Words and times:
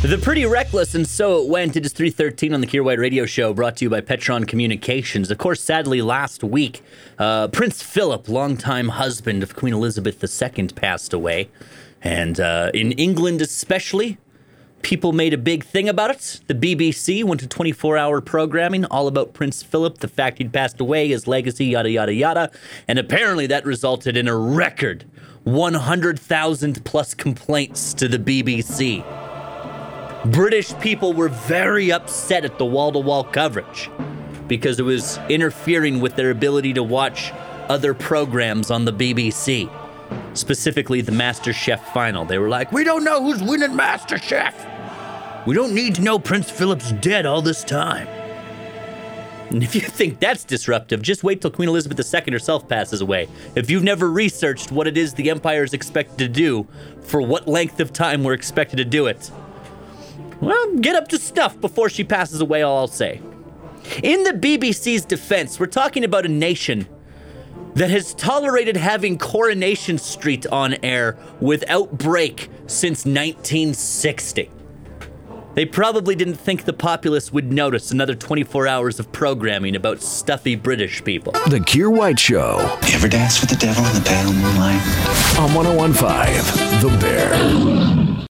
The 0.00 0.16
Pretty 0.16 0.46
Reckless 0.46 0.94
and 0.94 1.08
So 1.08 1.42
It 1.42 1.48
Went. 1.48 1.76
It 1.76 1.84
is 1.84 1.92
313 1.92 2.54
on 2.54 2.60
the 2.60 2.68
Kier 2.68 2.84
White 2.84 3.00
Radio 3.00 3.26
Show, 3.26 3.52
brought 3.52 3.78
to 3.78 3.84
you 3.84 3.90
by 3.90 4.00
Petron 4.00 4.46
Communications. 4.46 5.28
Of 5.28 5.38
course, 5.38 5.60
sadly, 5.60 6.02
last 6.02 6.44
week, 6.44 6.82
uh, 7.18 7.48
Prince 7.48 7.82
Philip, 7.82 8.28
longtime 8.28 8.90
husband 8.90 9.42
of 9.42 9.56
Queen 9.56 9.74
Elizabeth 9.74 10.22
II, 10.22 10.68
passed 10.68 11.12
away. 11.12 11.50
And 12.00 12.38
uh, 12.38 12.70
in 12.72 12.92
England 12.92 13.42
especially, 13.42 14.18
people 14.82 15.12
made 15.12 15.34
a 15.34 15.36
big 15.36 15.64
thing 15.64 15.88
about 15.88 16.12
it. 16.12 16.42
The 16.46 16.54
BBC 16.54 17.24
went 17.24 17.40
to 17.40 17.48
24 17.48 17.98
hour 17.98 18.20
programming 18.20 18.84
all 18.84 19.08
about 19.08 19.34
Prince 19.34 19.64
Philip, 19.64 19.98
the 19.98 20.06
fact 20.06 20.38
he'd 20.38 20.52
passed 20.52 20.80
away, 20.80 21.08
his 21.08 21.26
legacy, 21.26 21.66
yada, 21.66 21.90
yada, 21.90 22.14
yada. 22.14 22.52
And 22.86 23.00
apparently 23.00 23.48
that 23.48 23.64
resulted 23.64 24.16
in 24.16 24.28
a 24.28 24.36
record 24.36 25.06
100,000 25.42 26.84
plus 26.84 27.14
complaints 27.14 27.94
to 27.94 28.06
the 28.06 28.18
BBC. 28.18 29.27
British 30.26 30.76
people 30.80 31.12
were 31.12 31.28
very 31.28 31.92
upset 31.92 32.44
at 32.44 32.58
the 32.58 32.64
wall 32.64 32.90
to 32.92 32.98
wall 32.98 33.22
coverage 33.22 33.88
because 34.48 34.80
it 34.80 34.82
was 34.82 35.18
interfering 35.28 36.00
with 36.00 36.16
their 36.16 36.30
ability 36.30 36.72
to 36.72 36.82
watch 36.82 37.32
other 37.68 37.94
programs 37.94 38.70
on 38.70 38.84
the 38.84 38.92
BBC, 38.92 39.70
specifically 40.36 41.00
the 41.02 41.12
MasterChef 41.12 41.80
final. 41.92 42.24
They 42.24 42.38
were 42.38 42.48
like, 42.48 42.72
We 42.72 42.82
don't 42.82 43.04
know 43.04 43.22
who's 43.22 43.42
winning 43.42 43.76
MasterChef. 43.76 45.46
We 45.46 45.54
don't 45.54 45.72
need 45.72 45.94
to 45.96 46.02
know 46.02 46.18
Prince 46.18 46.50
Philip's 46.50 46.92
dead 46.92 47.24
all 47.24 47.40
this 47.40 47.62
time. 47.62 48.08
And 49.50 49.62
if 49.62 49.74
you 49.74 49.80
think 49.80 50.18
that's 50.18 50.44
disruptive, 50.44 51.00
just 51.00 51.24
wait 51.24 51.40
till 51.40 51.50
Queen 51.50 51.68
Elizabeth 51.68 52.14
II 52.14 52.32
herself 52.32 52.68
passes 52.68 53.00
away. 53.00 53.28
If 53.54 53.70
you've 53.70 53.84
never 53.84 54.10
researched 54.10 54.72
what 54.72 54.86
it 54.86 54.98
is 54.98 55.14
the 55.14 55.30
Empire 55.30 55.62
is 55.62 55.72
expected 55.72 56.18
to 56.18 56.28
do, 56.28 56.66
for 57.00 57.22
what 57.22 57.48
length 57.48 57.80
of 57.80 57.92
time 57.92 58.24
we're 58.24 58.34
expected 58.34 58.76
to 58.76 58.84
do 58.84 59.06
it, 59.06 59.30
well, 60.40 60.76
get 60.76 60.94
up 60.94 61.08
to 61.08 61.18
snuff 61.18 61.60
before 61.60 61.88
she 61.88 62.04
passes 62.04 62.40
away, 62.40 62.62
all 62.62 62.78
I'll 62.78 62.86
say. 62.88 63.20
In 64.02 64.22
the 64.24 64.32
BBC's 64.32 65.04
defense, 65.04 65.58
we're 65.58 65.66
talking 65.66 66.04
about 66.04 66.26
a 66.26 66.28
nation 66.28 66.86
that 67.74 67.90
has 67.90 68.12
tolerated 68.14 68.76
having 68.76 69.18
Coronation 69.18 69.98
Street 69.98 70.46
on 70.48 70.74
air 70.82 71.16
without 71.40 71.96
break 71.96 72.48
since 72.66 73.04
1960. 73.04 74.50
They 75.54 75.64
probably 75.64 76.14
didn't 76.14 76.34
think 76.36 76.64
the 76.64 76.72
populace 76.72 77.32
would 77.32 77.52
notice 77.52 77.90
another 77.90 78.14
24 78.14 78.68
hours 78.68 79.00
of 79.00 79.10
programming 79.10 79.74
about 79.74 80.00
stuffy 80.02 80.54
British 80.54 81.02
people. 81.02 81.32
The 81.32 81.58
Kier 81.60 81.90
White 81.92 82.20
Show 82.20 82.58
You 82.86 82.94
ever 82.94 83.08
dance 83.08 83.40
with 83.40 83.50
the 83.50 83.56
devil 83.56 83.84
in 83.86 83.94
the 83.94 84.02
pale 84.02 84.32
moonlight? 84.32 84.82
on 85.38 85.54
1015 85.54 86.80
The 86.80 86.98
Bear. 86.98 88.18